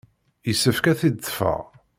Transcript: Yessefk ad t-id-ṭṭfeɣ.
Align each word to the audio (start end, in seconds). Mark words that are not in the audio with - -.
Yessefk 0.47 0.85
ad 0.91 0.97
t-id-ṭṭfeɣ. 0.99 1.61